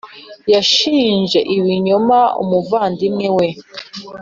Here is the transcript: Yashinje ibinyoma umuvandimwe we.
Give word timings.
Yashinje 0.53 1.39
ibinyoma 1.55 2.19
umuvandimwe 2.41 3.27
we. 3.37 3.47